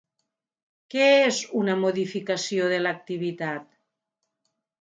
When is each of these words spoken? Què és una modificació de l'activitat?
Què 0.93 1.09
és 1.25 1.41
una 1.59 1.77
modificació 1.83 2.73
de 2.75 2.83
l'activitat? 2.87 3.71